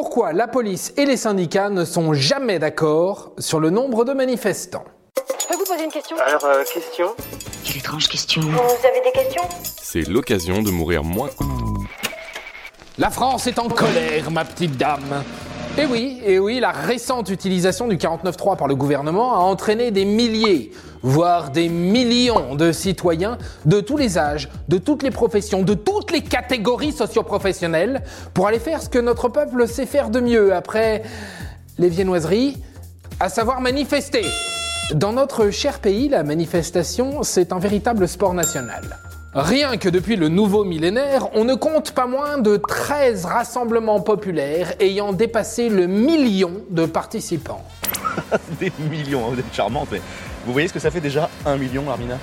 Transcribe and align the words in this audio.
Pourquoi 0.00 0.32
la 0.32 0.46
police 0.46 0.94
et 0.96 1.06
les 1.06 1.16
syndicats 1.16 1.70
ne 1.70 1.84
sont 1.84 2.12
jamais 2.12 2.60
d'accord 2.60 3.32
sur 3.36 3.58
le 3.58 3.70
nombre 3.70 4.04
de 4.04 4.12
manifestants 4.12 4.84
Je 5.40 5.48
peux 5.48 5.56
vous 5.56 5.64
poser 5.64 5.82
une 5.82 5.90
question 5.90 6.16
Alors, 6.24 6.44
euh, 6.44 6.62
question 6.72 7.16
Quelle 7.64 7.78
étrange 7.78 8.06
question. 8.06 8.42
Vous 8.42 8.86
avez 8.86 9.00
des 9.04 9.10
questions 9.10 9.42
C'est 9.82 10.08
l'occasion 10.08 10.62
de 10.62 10.70
mourir 10.70 11.02
moins. 11.02 11.30
La 12.96 13.10
France 13.10 13.48
est 13.48 13.58
en 13.58 13.68
colère, 13.68 14.30
ma 14.30 14.44
petite 14.44 14.76
dame. 14.76 15.24
Et 15.78 15.86
oui, 15.86 16.20
et 16.26 16.40
oui, 16.40 16.58
la 16.58 16.72
récente 16.72 17.30
utilisation 17.30 17.86
du 17.86 17.98
49.3 17.98 18.56
par 18.56 18.66
le 18.66 18.74
gouvernement 18.74 19.34
a 19.34 19.38
entraîné 19.38 19.92
des 19.92 20.04
milliers, 20.04 20.72
voire 21.02 21.50
des 21.50 21.68
millions 21.68 22.56
de 22.56 22.72
citoyens 22.72 23.38
de 23.64 23.80
tous 23.80 23.96
les 23.96 24.18
âges, 24.18 24.48
de 24.66 24.78
toutes 24.78 25.04
les 25.04 25.12
professions, 25.12 25.62
de 25.62 25.74
toutes 25.74 26.10
les 26.10 26.22
catégories 26.22 26.90
socioprofessionnelles 26.90 28.02
pour 28.34 28.48
aller 28.48 28.58
faire 28.58 28.82
ce 28.82 28.88
que 28.88 28.98
notre 28.98 29.28
peuple 29.28 29.68
sait 29.68 29.86
faire 29.86 30.10
de 30.10 30.18
mieux 30.18 30.52
après 30.52 31.04
les 31.78 31.88
viennoiseries, 31.88 32.56
à 33.20 33.28
savoir 33.28 33.60
manifester. 33.60 34.24
Dans 34.94 35.12
notre 35.12 35.50
cher 35.50 35.78
pays, 35.78 36.08
la 36.08 36.24
manifestation, 36.24 37.22
c'est 37.22 37.52
un 37.52 37.60
véritable 37.60 38.08
sport 38.08 38.34
national. 38.34 38.82
Rien 39.34 39.76
que 39.76 39.90
depuis 39.90 40.16
le 40.16 40.28
nouveau 40.28 40.64
millénaire, 40.64 41.28
on 41.34 41.44
ne 41.44 41.54
compte 41.54 41.92
pas 41.92 42.06
moins 42.06 42.38
de 42.38 42.56
13 42.56 43.26
rassemblements 43.26 44.00
populaires 44.00 44.72
ayant 44.80 45.12
dépassé 45.12 45.68
le 45.68 45.86
million 45.86 46.62
de 46.70 46.86
participants. 46.86 47.62
Des 48.58 48.72
millions, 48.90 49.26
hein, 49.26 49.30
vous 49.34 49.38
êtes 49.40 49.52
charmante, 49.52 49.88
mais 49.92 50.00
vous 50.46 50.52
voyez 50.52 50.68
ce 50.68 50.72
que 50.72 50.78
ça 50.78 50.90
fait 50.90 51.02
déjà 51.02 51.28
un 51.44 51.58
million, 51.58 51.90
Armina? 51.90 52.16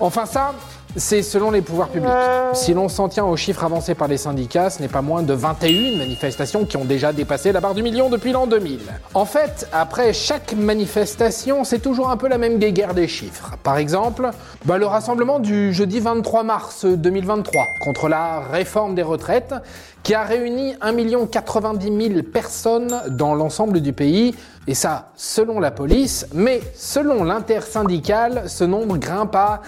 Enfin 0.00 0.24
ça, 0.24 0.54
c'est 0.96 1.22
selon 1.22 1.50
les 1.50 1.62
pouvoirs 1.62 1.88
publics. 1.88 2.10
Si 2.54 2.74
l'on 2.74 2.88
s'en 2.88 3.08
tient 3.08 3.24
aux 3.24 3.36
chiffres 3.36 3.64
avancés 3.64 3.94
par 3.94 4.08
les 4.08 4.16
syndicats, 4.16 4.70
ce 4.70 4.82
n'est 4.82 4.88
pas 4.88 5.02
moins 5.02 5.22
de 5.22 5.32
21 5.32 5.98
manifestations 5.98 6.64
qui 6.64 6.76
ont 6.76 6.84
déjà 6.84 7.12
dépassé 7.12 7.52
la 7.52 7.60
barre 7.60 7.74
du 7.74 7.82
million 7.82 8.10
depuis 8.10 8.32
l'an 8.32 8.46
2000. 8.46 8.80
En 9.14 9.24
fait, 9.24 9.68
après 9.72 10.12
chaque 10.12 10.52
manifestation, 10.54 11.64
c'est 11.64 11.78
toujours 11.78 12.10
un 12.10 12.16
peu 12.16 12.28
la 12.28 12.38
même 12.38 12.58
guéguerre 12.58 12.94
des 12.94 13.08
chiffres. 13.08 13.52
Par 13.62 13.78
exemple, 13.78 14.30
bah, 14.64 14.78
le 14.78 14.86
rassemblement 14.86 15.38
du 15.38 15.72
jeudi 15.72 16.00
23 16.00 16.42
mars 16.42 16.84
2023 16.84 17.66
contre 17.80 18.08
la 18.08 18.40
réforme 18.40 18.94
des 18.94 19.02
retraites 19.02 19.54
qui 20.02 20.14
a 20.14 20.24
réuni 20.24 20.74
1 20.80 21.26
90 21.26 22.08
000 22.08 22.22
personnes 22.24 23.02
dans 23.08 23.34
l'ensemble 23.34 23.80
du 23.80 23.92
pays, 23.92 24.34
et 24.66 24.74
ça 24.74 25.10
selon 25.16 25.60
la 25.60 25.70
police, 25.70 26.26
mais 26.34 26.60
selon 26.74 27.22
l'intersyndicale, 27.24 28.44
ce 28.48 28.64
nombre 28.64 28.96
grimpe 28.96 29.34
à 29.36 29.62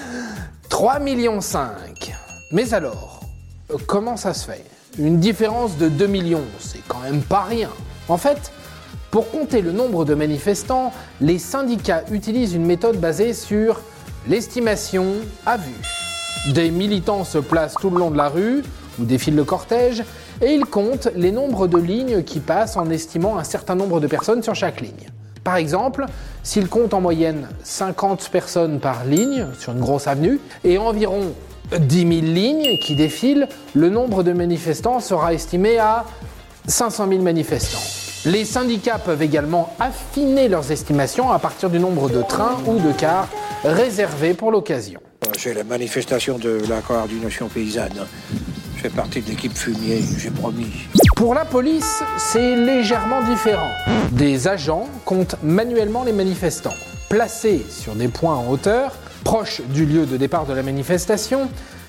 3 0.74 0.98
millions 0.98 1.40
5. 1.40 2.12
Mais 2.50 2.74
alors, 2.74 3.20
comment 3.86 4.16
ça 4.16 4.34
se 4.34 4.44
fait? 4.44 4.64
Une 4.98 5.20
différence 5.20 5.78
de 5.78 5.88
2 5.88 6.08
millions, 6.08 6.42
c'est 6.58 6.82
quand 6.88 6.98
même 6.98 7.22
pas 7.22 7.44
rien. 7.44 7.70
En 8.08 8.16
fait, 8.16 8.50
pour 9.12 9.30
compter 9.30 9.62
le 9.62 9.70
nombre 9.70 10.04
de 10.04 10.14
manifestants, 10.14 10.92
les 11.20 11.38
syndicats 11.38 12.02
utilisent 12.10 12.54
une 12.54 12.66
méthode 12.66 12.96
basée 12.96 13.34
sur 13.34 13.82
l'estimation 14.26 15.14
à 15.46 15.58
vue. 15.58 16.52
Des 16.52 16.72
militants 16.72 17.22
se 17.22 17.38
placent 17.38 17.76
tout 17.80 17.90
le 17.90 18.00
long 18.00 18.10
de 18.10 18.16
la 18.16 18.28
rue 18.28 18.64
ou 18.98 19.04
défilent 19.04 19.36
le 19.36 19.44
cortège 19.44 20.02
et 20.42 20.54
ils 20.54 20.64
comptent 20.64 21.08
les 21.14 21.30
nombres 21.30 21.68
de 21.68 21.78
lignes 21.78 22.24
qui 22.24 22.40
passent 22.40 22.76
en 22.76 22.90
estimant 22.90 23.38
un 23.38 23.44
certain 23.44 23.76
nombre 23.76 24.00
de 24.00 24.08
personnes 24.08 24.42
sur 24.42 24.56
chaque 24.56 24.80
ligne. 24.80 25.08
Par 25.44 25.54
exemple, 25.54 26.06
s'ils 26.44 26.68
comptent 26.68 26.94
en 26.94 27.00
moyenne 27.00 27.48
50 27.64 28.28
personnes 28.28 28.78
par 28.78 29.04
ligne 29.04 29.46
sur 29.58 29.72
une 29.72 29.80
grosse 29.80 30.06
avenue 30.06 30.38
et 30.62 30.78
environ 30.78 31.34
10 31.76 31.98
000 31.98 32.10
lignes 32.32 32.78
qui 32.78 32.94
défilent, 32.94 33.48
le 33.74 33.88
nombre 33.88 34.22
de 34.22 34.32
manifestants 34.32 35.00
sera 35.00 35.34
estimé 35.34 35.78
à 35.78 36.04
500 36.68 37.08
000 37.08 37.22
manifestants. 37.22 38.30
Les 38.30 38.44
syndicats 38.44 38.98
peuvent 38.98 39.22
également 39.22 39.74
affiner 39.80 40.48
leurs 40.48 40.70
estimations 40.70 41.30
à 41.30 41.38
partir 41.38 41.68
du 41.68 41.78
nombre 41.78 42.08
de 42.08 42.22
trains 42.22 42.56
ou 42.66 42.78
de 42.78 42.92
cars 42.92 43.28
réservés 43.64 44.34
pour 44.34 44.50
l'occasion. 44.50 45.00
C'est 45.36 45.54
la 45.54 45.64
manifestation 45.64 46.38
de 46.38 46.62
la 46.68 46.80
coordination 46.80 47.48
paysanne. 47.48 48.06
Je 48.76 48.82
fais 48.82 48.88
partie 48.90 49.20
de 49.20 49.28
l'équipe 49.28 49.56
fumier, 49.56 50.02
j'ai 50.18 50.30
promis. 50.30 50.86
Pour 51.14 51.32
la 51.34 51.44
police, 51.44 52.02
c'est 52.18 52.56
légèrement 52.56 53.22
différent. 53.22 53.70
Des 54.10 54.48
agents 54.48 54.88
comptent 55.04 55.36
manuellement 55.44 56.02
les 56.02 56.12
manifestants. 56.12 56.74
Placés 57.08 57.64
sur 57.70 57.94
des 57.94 58.08
points 58.08 58.34
en 58.34 58.48
hauteur, 58.48 58.96
proches 59.22 59.62
du 59.68 59.86
lieu 59.86 60.06
de 60.06 60.16
départ 60.16 60.44
de 60.44 60.52
la 60.52 60.64
manifestation, 60.64 61.48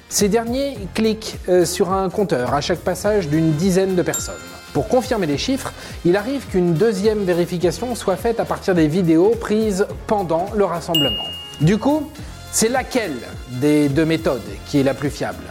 ces 0.10 0.30
derniers 0.30 0.78
cliquent 0.94 1.40
euh, 1.50 1.66
sur 1.66 1.92
un 1.92 2.10
compteur 2.12 2.54
à 2.54 2.62
chaque 2.62 2.80
passage 2.80 3.28
d'une 3.28 3.54
dizaine 3.54 3.96
de 3.96 4.02
personnes. 4.04 4.36
Pour 4.74 4.88
confirmer 4.88 5.26
les 5.26 5.40
chiffres, 5.40 5.74
il 6.06 6.16
arrive 6.18 6.46
qu'une 6.46 6.76
deuxième 6.76 7.24
vérification 7.24 7.96
soit 7.96 8.18
faite 8.18 8.40
à 8.40 8.46
partir 8.46 8.76
des 8.76 8.88
vidéos 8.88 9.32
prises 9.42 9.88
pendant 10.06 10.46
le 10.56 10.66
rassemblement. 10.66 11.26
Du 11.62 11.80
coup, 11.80 12.12
c'est 12.52 12.70
laquelle 12.70 13.18
des 13.50 13.90
deux 13.90 14.06
méthodes 14.06 14.42
qui 14.68 14.80
est 14.80 14.84
la 14.84 14.94
plus 14.94 15.10
fiable? 15.10 15.44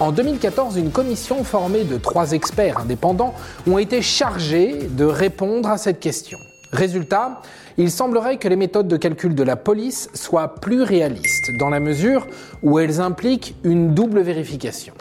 En 0.00 0.12
2014, 0.12 0.78
une 0.78 0.90
commission 0.90 1.44
formée 1.44 1.84
de 1.84 1.98
trois 1.98 2.32
experts 2.32 2.78
indépendants 2.78 3.34
ont 3.70 3.76
été 3.76 4.00
chargés 4.00 4.88
de 4.90 5.04
répondre 5.04 5.68
à 5.68 5.76
cette 5.76 6.00
question. 6.00 6.38
Résultat, 6.72 7.42
il 7.76 7.90
semblerait 7.90 8.38
que 8.38 8.48
les 8.48 8.56
méthodes 8.56 8.88
de 8.88 8.96
calcul 8.96 9.34
de 9.34 9.42
la 9.42 9.56
police 9.56 10.08
soient 10.14 10.54
plus 10.54 10.82
réalistes, 10.82 11.50
dans 11.58 11.68
la 11.68 11.80
mesure 11.80 12.26
où 12.62 12.78
elles 12.78 13.00
impliquent 13.00 13.54
une 13.62 13.92
double 13.94 14.20
vérification. 14.20 14.94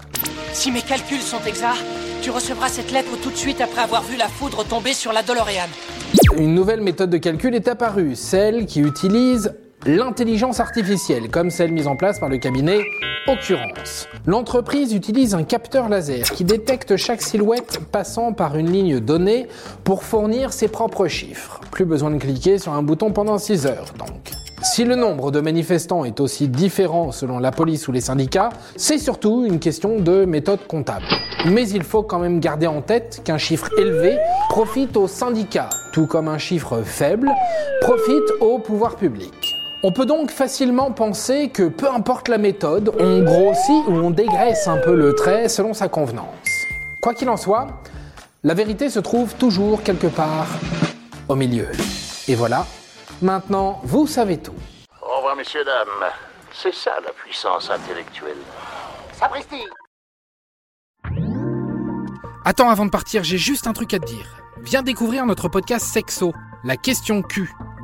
Si 0.52 0.72
mes 0.72 0.82
calculs 0.82 1.22
sont 1.22 1.44
exacts, 1.48 1.86
tu 2.22 2.30
recevras 2.32 2.68
cette 2.68 2.92
lettre 2.92 3.12
tout 3.22 3.32
de 3.32 3.38
suite 3.38 3.62
après 3.62 3.82
avoir 3.82 4.04
vu 4.04 4.18
la 4.18 4.28
foudre 4.28 4.66
tomber 4.66 4.94
sur 4.94 5.14
la 5.14 5.24
DeLorean. 5.24 5.70
Une 6.38 6.54
nouvelle 6.54 6.82
méthode 6.82 7.10
de 7.10 7.18
calcul 7.18 7.56
est 7.56 7.70
apparue, 7.70 8.16
celle 8.16 8.66
qui 8.66 8.82
utilise 8.82 9.54
l'intelligence 9.86 10.60
artificielle, 10.60 11.30
comme 11.30 11.50
celle 11.50 11.72
mise 11.72 11.88
en 11.88 11.96
place 11.96 12.20
par 12.20 12.30
le 12.30 12.38
cabinet 12.38 12.80
Occurrence. 13.28 14.08
L'entreprise 14.26 14.94
utilise 14.94 15.36
un 15.36 15.44
capteur 15.44 15.88
laser 15.90 16.32
qui 16.32 16.44
détecte 16.44 16.98
chaque 16.98 17.22
silhouette 17.22 17.80
passant 17.92 18.34
par 18.34 18.58
une 18.58 18.72
ligne 18.72 19.00
donnée 19.00 19.48
pour 19.84 20.04
fournir 20.04 20.52
ses 20.52 20.68
propres 20.68 21.08
chiffres. 21.08 21.62
Plus 21.72 21.86
besoin 21.86 22.12
de 22.12 22.18
cliquer 22.18 22.58
sur 22.58 22.74
un 22.74 22.82
bouton 22.82 23.12
pendant 23.12 23.38
6 23.38 23.66
heures 23.68 23.94
donc. 23.98 24.32
Si 24.62 24.84
le 24.84 24.96
nombre 24.96 25.32
de 25.32 25.40
manifestants 25.40 26.04
est 26.04 26.20
aussi 26.20 26.50
différent 26.50 27.12
selon 27.12 27.40
la 27.40 27.52
police 27.52 27.88
ou 27.88 27.94
les 27.94 28.02
syndicats, 28.02 28.50
c'est 28.76 28.98
surtout 28.98 29.46
une 29.46 29.60
question 29.60 30.00
de 30.00 30.26
méthode 30.26 30.66
comptable. 30.68 31.06
Mais 31.46 31.70
il 31.70 31.84
faut 31.84 32.04
quand 32.04 32.20
même 32.20 32.42
garder 32.42 32.68
en 32.68 32.82
tête 32.82 33.22
qu'un 33.24 33.38
chiffre 33.38 33.70
élevé 33.78 34.18
profite 34.50 34.98
aux 34.98 35.08
syndicats, 35.08 35.70
tout 35.94 36.08
comme 36.08 36.28
un 36.28 36.38
chiffre 36.38 36.82
faible 36.82 37.32
profite 37.82 38.32
au 38.42 38.60
pouvoir 38.60 38.98
public. 38.98 39.59
On 39.82 39.94
peut 39.94 40.06
donc 40.06 40.30
facilement 40.30 40.92
penser 40.92 41.48
que 41.48 41.70
peu 41.70 41.90
importe 41.90 42.28
la 42.28 42.38
méthode, 42.38 42.94
on 43.00 43.24
grossit 43.24 43.88
ou 43.88 43.94
on 43.94 44.10
dégraisse 44.10 44.68
un 44.68 44.76
peu 44.78 44.94
le 44.94 45.16
trait 45.16 45.48
selon 45.48 45.74
sa 45.74 45.88
convenance. 45.88 46.28
Quoi 47.02 47.14
qu'il 47.14 47.30
en 47.30 47.38
soit, 47.38 47.68
la 48.44 48.54
vérité 48.54 48.90
se 48.90 49.00
trouve 49.00 49.36
toujours 49.36 49.82
quelque 49.82 50.08
part 50.08 50.48
au 51.30 51.36
milieu. 51.36 51.70
Et 52.28 52.36
voilà, 52.36 52.66
maintenant 53.22 53.80
vous 53.86 54.06
savez 54.06 54.38
tout. 54.38 54.56
Au 55.02 55.16
revoir, 55.16 55.38
messieurs, 55.38 55.64
dames. 55.64 56.12
C'est 56.52 56.74
ça 56.74 56.96
la 57.02 57.14
puissance 57.14 57.70
intellectuelle. 57.70 58.36
Sapristi 59.14 59.64
Attends, 62.44 62.70
avant 62.70 62.86
de 62.86 62.92
partir, 62.92 63.24
j'ai 63.24 63.38
juste 63.38 63.66
un 63.66 63.74
truc 63.74 63.94
à 63.94 64.00
te 64.00 64.06
dire. 64.06 64.42
Viens 64.62 64.82
découvrir 64.82 65.26
notre 65.26 65.48
podcast 65.48 65.86
Sexo, 65.86 66.34
la 66.66 66.76
question 66.76 67.22
Q. 67.22 67.50